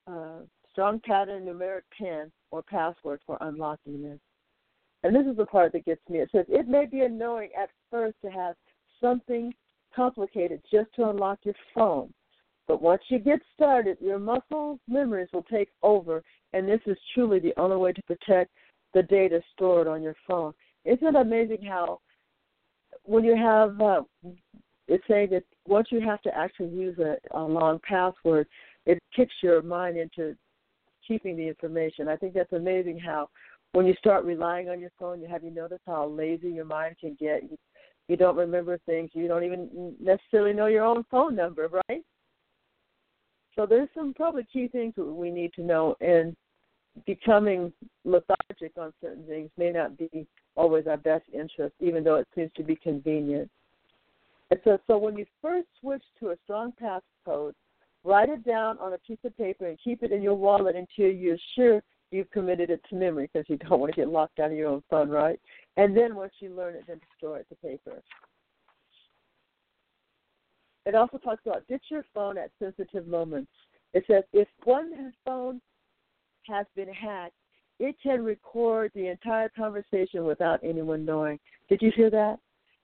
[0.07, 4.21] uh, strong pattern numeric pin or password for unlocking this.
[5.03, 6.21] And this is the part that gets me.
[6.21, 8.55] It says it may be annoying at first to have
[9.01, 9.53] something
[9.95, 12.13] complicated just to unlock your phone.
[12.69, 17.41] But once you get started, your muscle memories will take over, and this is truly
[17.41, 18.51] the only way to protect
[18.95, 20.53] the data stored on your phone.
[20.85, 22.01] Isn't it amazing how
[23.05, 24.03] when you have uh,
[24.89, 28.47] it's saying that once you have to actually use a, a long password,
[28.87, 30.37] it kicks your mind into
[31.07, 32.09] keeping the information.
[32.09, 33.29] I think that's amazing how
[33.73, 36.97] when you start relying on your phone, you have you noticed how lazy your mind
[37.01, 37.43] can get?
[37.43, 37.59] You,
[38.09, 39.11] you don't remember things.
[39.15, 42.05] You don't even necessarily know your own phone number, right?
[43.57, 46.37] So there's some probably key things that we need to know, and
[47.07, 47.73] becoming
[48.05, 52.51] lethargic on certain things may not be always our best interest, even though it seems
[52.57, 53.51] to be convenient.
[54.51, 57.55] And so, so when you first switch to a strong passcode,
[58.05, 61.11] write it down on a piece of paper and keep it in your wallet until
[61.11, 64.51] you're sure you've committed it to memory because you don't want to get locked out
[64.51, 65.41] of your own phone, right?
[65.77, 68.03] And then once you learn it, then store it to paper.
[70.85, 73.51] It also talks about ditch your phone at sensitive moments.
[73.95, 75.61] It says if one phone
[76.49, 77.35] has been hacked,
[77.79, 81.39] it can record the entire conversation without anyone knowing.
[81.69, 82.39] Did you hear that?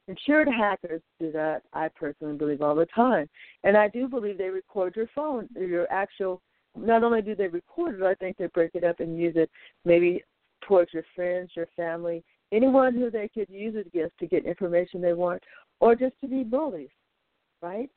[0.08, 3.28] Insured hackers do that, I personally believe, all the time.
[3.62, 6.40] And I do believe they record your phone, your actual,
[6.80, 9.50] not only do they record it, I think they break it up and use it
[9.84, 10.22] maybe
[10.62, 15.00] towards your friends, your family, anyone who they could use it against to get information
[15.00, 15.42] they want,
[15.80, 16.90] or just to be bullies
[17.62, 17.90] right?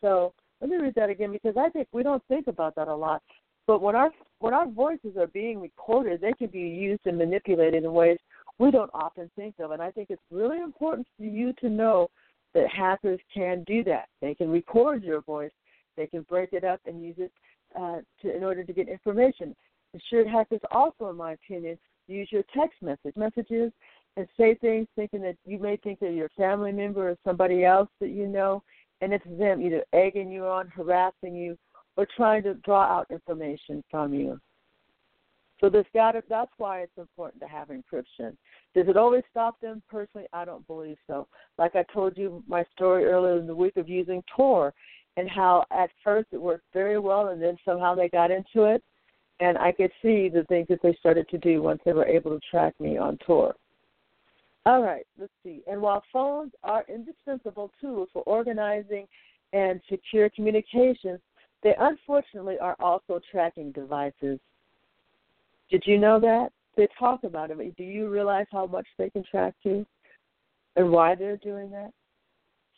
[0.00, 2.94] So let me read that again because I think we don't think about that a
[2.94, 3.22] lot.
[3.66, 7.84] But when our when our voices are being recorded, they can be used and manipulated
[7.84, 8.18] in ways
[8.58, 9.72] we don't often think of.
[9.72, 12.08] And I think it's really important for you to know
[12.54, 14.08] that hackers can do that.
[14.20, 15.50] They can record your voice,
[15.96, 17.32] they can break it up and use it
[17.78, 19.54] uh, to, in order to get information.
[19.94, 23.72] Insured hackers also, in my opinion, use your text message messages
[24.16, 27.88] and say things thinking that you may think they're your family member or somebody else
[28.00, 28.62] that you know,
[29.00, 31.56] and it's them either egging you on, harassing you,
[31.96, 34.40] or trying to draw out information from you.
[35.60, 38.36] So there's got that's why it's important to have encryption.
[38.74, 39.82] Does it always stop them?
[39.88, 41.26] Personally, I don't believe so.
[41.56, 44.74] Like I told you my story earlier in the week of using Tor
[45.16, 48.82] and how at first it worked very well and then somehow they got into it
[49.40, 52.32] and I could see the things that they started to do once they were able
[52.32, 53.54] to track me on Tor.
[54.64, 55.62] All right, let's see.
[55.70, 59.06] And while phones are indispensable tools for organizing
[59.52, 61.20] and secure communications,
[61.62, 64.40] they unfortunately are also tracking devices.
[65.70, 66.50] Did you know that?
[66.76, 67.76] They talk about it.
[67.76, 69.86] Do you realize how much they can track you
[70.74, 71.92] and why they're doing that?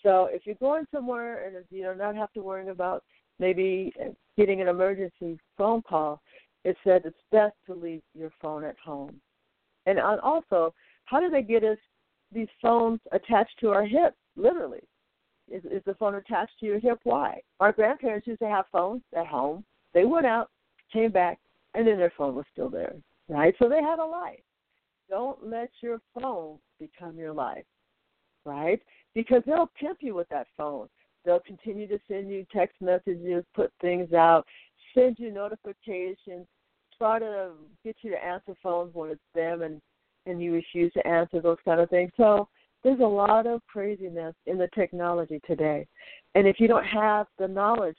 [0.02, 3.02] So if you're going somewhere and you know not have to worry about
[3.38, 3.92] maybe
[4.37, 6.20] getting an emergency phone call,
[6.64, 9.20] it said it's best to leave your phone at home.
[9.87, 10.74] And also,
[11.06, 11.78] how do they get us
[12.32, 14.14] these phones attached to our hip?
[14.37, 14.82] Literally,
[15.50, 16.98] is, is the phone attached to your hip?
[17.04, 17.40] Why?
[17.61, 19.64] Our grandparents used to have phones at home.
[19.94, 20.50] They went out,
[20.92, 21.38] came back,
[21.74, 22.94] and then their phone was still there,
[23.28, 23.54] right?
[23.58, 24.40] So they had a life.
[25.08, 27.64] Don't let your phone become your life,
[28.44, 28.80] right?
[29.18, 30.87] Because they'll pimp you with that phone.
[31.24, 34.46] They'll continue to send you text messages, put things out,
[34.94, 36.46] send you notifications,
[36.96, 37.50] try to
[37.85, 39.81] get you to answer phones when it's them and
[40.26, 42.12] and you refuse to answer those kind of things.
[42.16, 42.48] So
[42.85, 45.88] there's a lot of craziness in the technology today.
[46.37, 47.98] And if you don't have the knowledge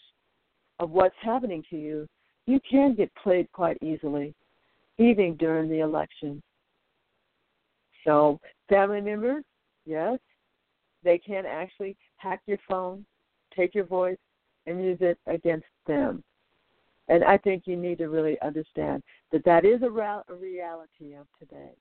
[0.80, 2.08] of what's happening to you,
[2.46, 4.34] you can get played quite easily,
[4.98, 6.42] even during the election.
[8.06, 8.40] So,
[8.70, 9.44] family members,
[9.86, 10.18] yes,
[11.04, 13.06] they can actually hack your phone,
[13.56, 14.18] take your voice,
[14.66, 16.24] and use it against them.
[17.08, 21.72] And I think you need to really understand that that is a, reality of today.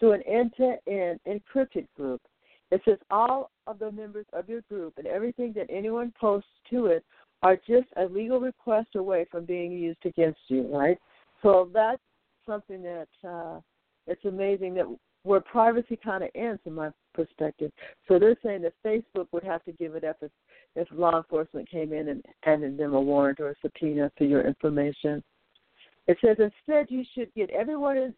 [0.00, 2.22] To an end-to-end encrypted group,
[2.70, 6.86] it says all of the members of your group and everything that anyone posts to
[6.86, 7.04] it
[7.42, 10.98] are just a legal request away from being used against you, right?
[11.42, 12.02] So that's
[12.46, 13.60] something that uh,
[14.06, 14.86] it's amazing that
[15.22, 17.72] where privacy kind of ends, in my perspective.
[18.06, 20.30] So they're saying that Facebook would have to give it up if
[20.76, 24.46] if law enforcement came in and handed them a warrant or a subpoena for your
[24.46, 25.22] information.
[26.06, 28.14] It says instead you should get everyone in,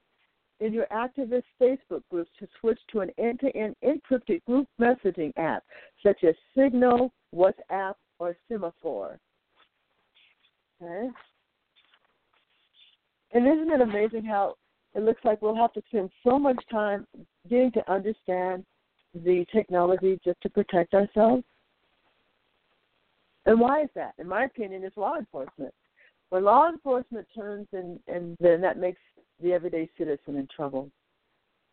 [0.61, 5.32] in your activist Facebook groups to switch to an end to end encrypted group messaging
[5.38, 5.64] app
[6.03, 9.18] such as Signal, WhatsApp, or Semaphor.
[10.82, 11.09] Okay?
[13.32, 14.57] And isn't it amazing how
[14.94, 17.07] it looks like we'll have to spend so much time
[17.48, 18.64] getting to understand
[19.15, 21.45] the technology just to protect ourselves?
[23.47, 24.15] And why is that?
[24.19, 25.75] In my opinion, it's law enforcement.
[26.29, 29.01] When law enforcement turns and, and then that makes
[29.43, 30.91] the everyday citizen in trouble.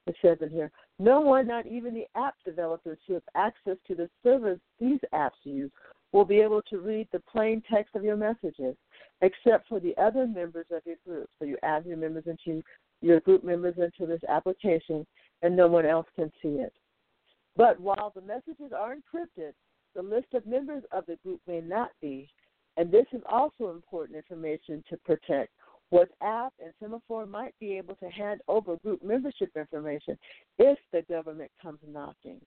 [0.08, 3.96] It says in here, no one, not even the app developers who have access to
[3.96, 5.70] the servers these apps use,
[6.14, 8.76] will be able to read the plain text of your messages,
[9.22, 11.30] except for the other members of your group.
[11.38, 12.64] So you add your members into
[13.02, 15.06] your group members into this application,
[15.42, 16.74] and no one else can see it.
[17.58, 19.54] But while the messages are encrypted,
[19.96, 22.30] the list of members of the group may not be,
[22.78, 25.52] and this is also important information to protect.
[25.92, 30.18] WhatsApp and Semaphor might be able to hand over group membership information
[30.60, 32.40] if the government comes knocking.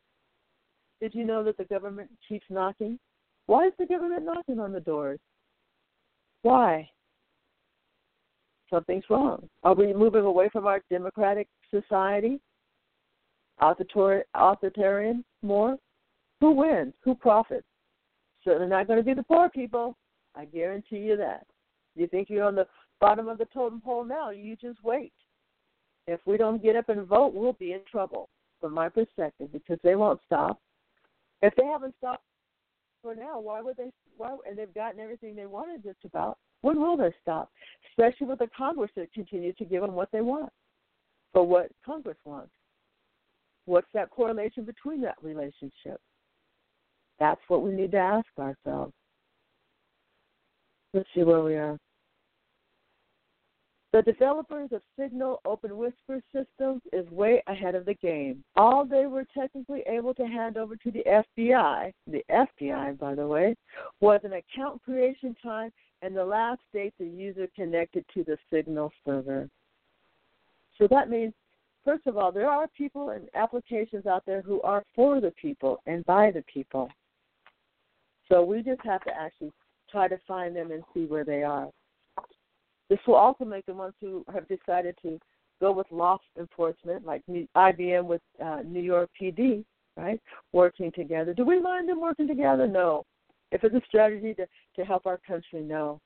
[1.01, 2.99] Did you know that the government keeps knocking?
[3.47, 5.19] Why is the government knocking on the doors?
[6.43, 6.89] Why?
[8.69, 9.49] Something's wrong.
[9.65, 12.41] Are we moving away from our democratic society?
[13.61, 15.77] Authoritarian more?
[16.41, 16.95] Who wins?
[17.05, 17.67] Who profits?
[18.45, 19.97] Certainly not going to be the poor people.
[20.35, 21.47] I guarantee you that.
[21.97, 22.67] You think you're on the
[23.01, 24.31] bottom of the totem pole now?
[24.31, 25.13] You just wait.
[26.07, 28.29] If we don't get up and vote, we'll be in trouble,
[28.61, 30.59] from my perspective, because they won't stop.
[31.43, 32.25] If they haven't stopped
[33.03, 33.91] for now, why would they?
[34.17, 34.37] Why?
[34.49, 36.39] And they've gotten everything they wanted just about.
[36.63, 37.51] When will they stop?
[37.91, 40.51] Especially with the Congress that continues to give them what they want,
[41.33, 42.53] for what Congress wants.
[43.67, 46.01] What's that correlation between that relationship?
[47.19, 48.93] That's what we need to ask ourselves.
[50.93, 51.79] Let's see where we are.
[53.93, 58.45] The developers of Signal Open Whisper systems is way ahead of the game.
[58.55, 61.03] All they were technically able to hand over to the
[61.37, 63.57] FBI, the FBI, by the way,
[64.01, 68.93] was an account creation time and the last date the user connected to the Signal
[69.05, 69.49] server.
[70.79, 71.35] So that means,
[71.85, 75.81] first of all, there are people and applications out there who are for the people
[75.87, 76.89] and by the people.
[78.31, 79.53] So we just have to actually
[79.91, 81.69] try to find them and see where they are.
[82.89, 85.19] This will also make the ones who have decided to
[85.61, 89.65] go with law enforcement, like IBM with uh, New York PD,
[89.97, 90.21] right,
[90.53, 91.35] working together.
[91.35, 92.67] Do we mind them working together?
[92.67, 93.05] No.
[93.53, 96.01] If it's a strategy to, to help our country, no.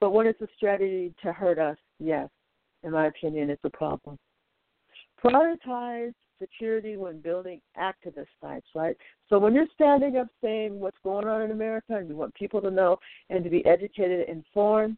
[0.00, 2.28] But when it's a strategy to hurt us, yes.
[2.82, 4.18] In my opinion, it's a problem.
[5.24, 8.96] Prioritize security when building activist sites, right?
[9.28, 12.60] So when you're standing up saying what's going on in America and you want people
[12.60, 12.98] to know
[13.30, 14.96] and to be educated and informed,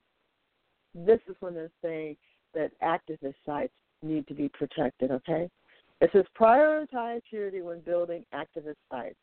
[0.94, 2.16] this is when they're saying
[2.54, 5.48] that activist sites need to be protected, okay?
[6.00, 9.16] It says prioritize security when building activist sites.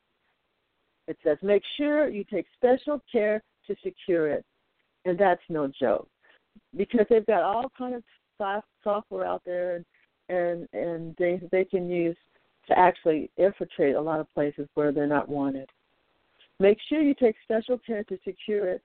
[1.08, 4.46] It says make sure you take special care to secure it.
[5.06, 6.08] And that's no joke.
[6.76, 8.04] Because they've got all kind of
[8.84, 9.86] software out there and
[10.30, 12.18] and and they they can use
[12.68, 15.70] to actually infiltrate a lot of places where they're not wanted.
[16.60, 18.82] Make sure you take special care to secure it.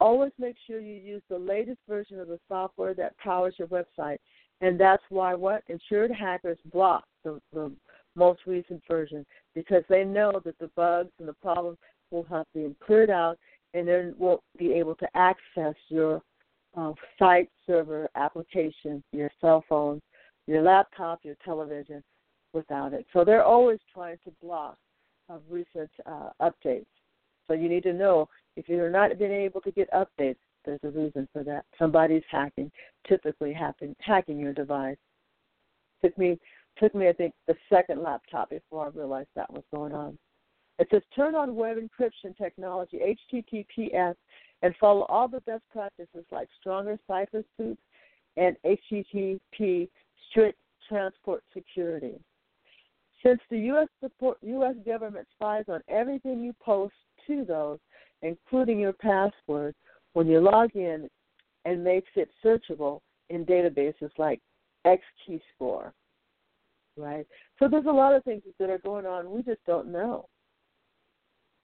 [0.00, 4.18] Always make sure you use the latest version of the software that powers your website.
[4.60, 7.70] And that's why what insured hackers block the, the
[8.16, 9.24] most recent version
[9.54, 11.78] because they know that the bugs and the problems
[12.10, 13.38] will have been cleared out
[13.74, 16.20] and then won't be able to access your
[16.76, 20.00] uh, site server application, your cell phone,
[20.46, 22.02] your laptop, your television
[22.52, 23.06] without it.
[23.12, 24.76] So they're always trying to block
[25.30, 26.86] uh, recent uh, updates.
[27.46, 30.90] So you need to know if you're not being able to get updates, there's a
[30.90, 31.64] reason for that.
[31.78, 32.70] Somebody's hacking,
[33.08, 34.96] typically hacking, hacking your device.
[36.02, 36.38] Took me
[36.78, 40.18] took me I think the second laptop before I realized that was going on.
[40.78, 42.98] It says turn on web encryption technology,
[43.32, 44.14] HTTPS,
[44.62, 47.82] and follow all the best practices like stronger cipher suits
[48.36, 49.88] and HTTP
[50.30, 50.58] strict
[50.88, 52.20] transport security.
[53.24, 53.88] Since the U.S.
[54.00, 54.74] Support, U.S.
[54.84, 56.94] government spies on everything you post
[57.26, 57.78] to those,
[58.22, 59.74] including your password,
[60.14, 61.08] when you log in,
[61.64, 63.00] and makes it searchable
[63.30, 64.40] in databases like
[64.84, 65.92] XKeyscore,
[66.96, 67.26] right?
[67.58, 70.26] So there's a lot of things that are going on we just don't know.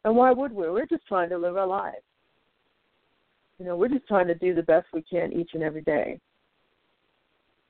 [0.04, 0.70] And why would we?
[0.70, 1.96] We're just trying to live our lives.
[3.58, 6.20] You know, we're just trying to do the best we can each and every day.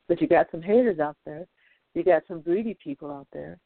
[0.09, 1.47] But you got some haters out there.
[1.95, 3.59] You got some greedy people out there.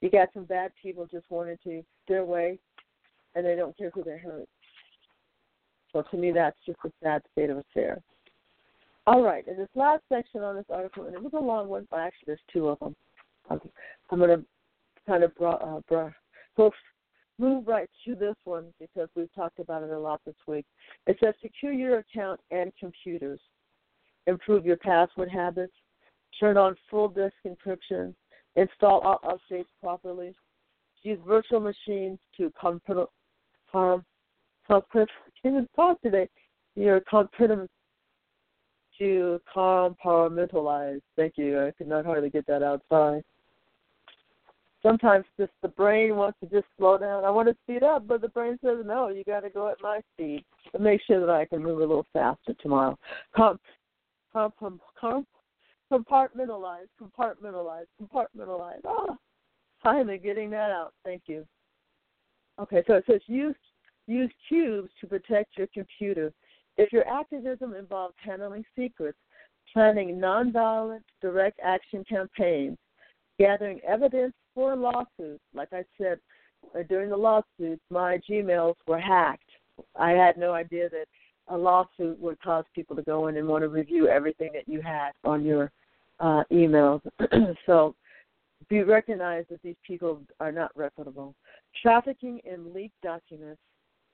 [0.00, 2.58] You got some bad people just wanting to their way
[3.34, 4.48] and they don't care who they hurt.
[5.92, 8.02] So to me, that's just a sad state of affairs.
[9.06, 11.86] All right, in this last section on this article, and it was a long one,
[11.90, 12.96] but actually there's two of them.
[13.50, 13.60] I'm,
[14.10, 14.44] I'm going to
[15.06, 16.10] kind of bra, uh, bra,
[16.56, 16.78] folks
[17.38, 20.64] move right to this one because we've talked about it a lot this week.
[21.06, 23.40] It says secure your account and computers,
[24.26, 25.72] improve your password habits,
[26.38, 28.14] turn on full disk encryption,
[28.56, 30.34] install all updates properly,
[31.02, 32.82] use virtual machines to comp-
[33.70, 34.04] com-
[34.66, 35.08] comp-
[35.44, 36.28] even talk today.
[36.74, 37.30] Your comp-
[38.98, 41.00] to compartmentalize.
[41.16, 41.66] Thank you.
[41.66, 42.80] I could not hardly get that out.
[42.88, 43.22] Sorry
[44.84, 47.24] sometimes just the brain wants to just slow down.
[47.24, 49.08] I want to speed up, but the brain says no.
[49.08, 50.44] You got to go at my speed.
[50.70, 52.96] But make sure that I can move a little faster tomorrow.
[54.34, 54.54] Comp,
[55.00, 55.26] comp,
[55.92, 58.80] compartmentalize, compartmentalize, compartmentalize.
[58.86, 59.16] Ah,
[59.82, 60.92] finally getting that out.
[61.04, 61.46] Thank you.
[62.60, 63.54] Okay, so it says use
[64.06, 66.32] use Qubes to protect your computer.
[66.76, 69.18] If your activism involves handling secrets,
[69.72, 72.76] planning nonviolent direct action campaigns,
[73.38, 75.42] gathering evidence for lawsuits.
[75.54, 76.18] Like I said,
[76.74, 79.50] uh, during the lawsuits, my Gmails were hacked.
[79.96, 81.06] I had no idea that
[81.48, 84.80] a lawsuit would cause people to go in and want to review everything that you
[84.80, 85.70] had on your
[86.20, 87.00] uh, emails.
[87.66, 87.94] so
[88.68, 91.34] be recognized that these people are not reputable.
[91.82, 93.60] Trafficking in leaked documents,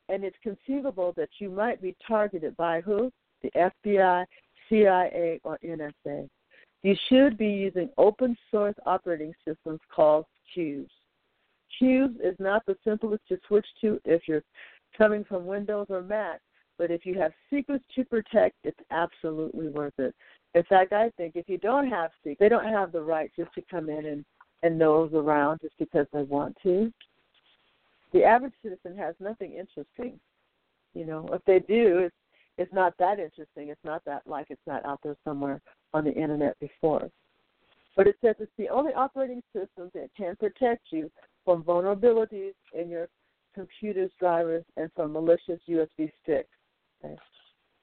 [0.08, 3.12] and it's conceivable that you might be targeted by who?
[3.42, 3.50] The
[3.86, 4.24] FBI,
[4.68, 6.28] CIA, or NSA.
[6.82, 10.24] You should be using open source operating systems called
[10.56, 10.88] Qubes.
[11.80, 14.42] Qubes is not the simplest to switch to if you're
[14.96, 16.40] coming from Windows or Mac,
[16.80, 20.14] but if you have secrets to protect, it's absolutely worth it.
[20.54, 23.52] In fact, I think if you don't have secrets, they don't have the right just
[23.52, 24.24] to come in and,
[24.62, 26.90] and nose around just because they want to.
[28.14, 30.18] The average citizen has nothing interesting.
[30.94, 32.14] You know, if they do, it's
[32.56, 33.68] it's not that interesting.
[33.68, 35.60] It's not that like it's not out there somewhere
[35.92, 37.10] on the internet before.
[37.94, 41.10] But it says it's the only operating system that can protect you
[41.44, 43.08] from vulnerabilities in your
[43.54, 46.48] computer's drivers and from malicious USB sticks.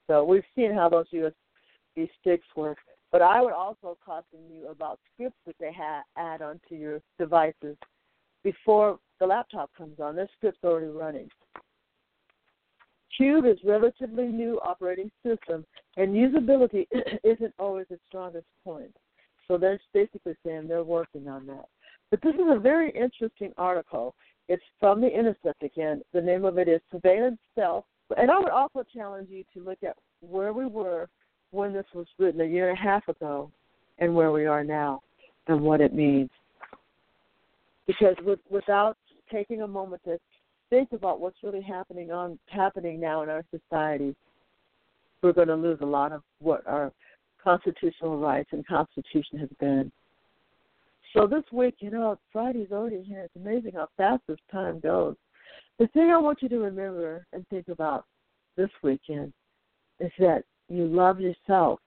[0.08, 2.78] So we've seen how those USB sticks work.
[3.12, 7.78] But I would also caution you about scripts that they ha- add onto your devices
[8.44, 10.16] before the laptop comes on.
[10.16, 11.30] There's scripts already running.
[13.16, 15.66] Cube is relatively new operating system,
[15.96, 16.86] and usability
[17.24, 18.96] isn't always its strongest point.
[19.48, 21.66] So they're basically saying they're working on that.
[22.12, 24.14] But this is a very interesting article.
[24.50, 26.02] It's from the Intercept again.
[26.14, 27.86] The name of it is Surveillance Self.
[28.16, 31.10] And I would also challenge you to look at where we were
[31.52, 33.52] when this was written a year and a half ago
[34.00, 35.02] and where we are now
[35.48, 36.30] and what it means.
[37.86, 38.98] Because with, without
[39.32, 40.18] taking a moment to
[40.70, 44.16] think about what's really happening on happening now in our society,
[45.22, 46.92] we're going to lose a lot of what our
[47.44, 49.92] constitutional rights and constitution has been.
[51.14, 53.22] So this week, you know, Friday's already here.
[53.22, 55.16] It's amazing how fast this time goes.
[55.80, 58.06] The thing I want you to remember and think about
[58.56, 59.32] this weekend
[60.00, 61.80] is that you love yourself.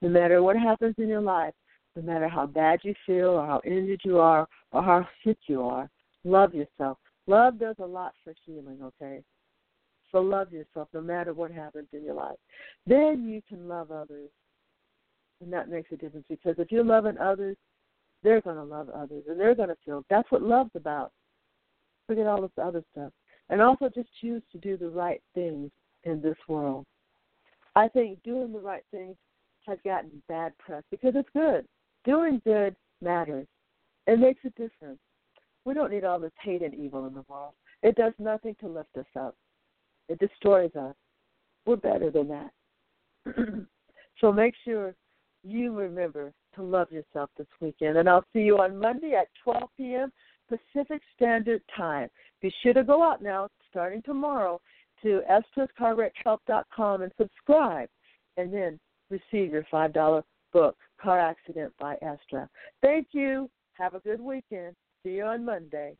[0.00, 1.54] No matter what happens in your life,
[1.96, 5.62] no matter how bad you feel or how injured you are or how sick you
[5.62, 5.90] are,
[6.24, 6.98] love yourself.
[7.26, 9.22] Love does a lot for healing, okay?
[10.12, 12.36] So love yourself no matter what happens in your life.
[12.86, 14.30] Then you can love others.
[15.40, 17.56] And that makes a difference because if you're loving others,
[18.22, 21.12] they're going to love others and they're going to feel that's what love's about.
[22.06, 23.12] Forget all this other stuff.
[23.48, 25.70] And also just choose to do the right things
[26.04, 26.84] in this world.
[27.74, 29.16] I think doing the right things
[29.66, 31.66] has gotten bad press because it's good.
[32.04, 33.46] Doing good matters.
[34.06, 34.98] It makes a difference.
[35.64, 37.54] We don't need all this hate and evil in the world.
[37.82, 39.34] It does nothing to lift us up.
[40.08, 40.94] It destroys us.
[41.66, 42.50] We're better than that.
[44.20, 44.94] so make sure
[45.42, 47.98] you remember to love yourself this weekend.
[47.98, 50.12] And I'll see you on Monday at 12 p.m.
[50.48, 52.08] Pacific Standard Time.
[52.40, 54.60] Be sure to go out now, starting tomorrow,
[55.02, 57.88] to estrascarwreckhelp.com and subscribe,
[58.36, 58.78] and then
[59.10, 60.22] receive your $5
[60.52, 62.48] book, Car Accident by Estra.
[62.82, 63.50] Thank you.
[63.74, 64.74] Have a good weekend.
[65.02, 65.96] See you on Monday.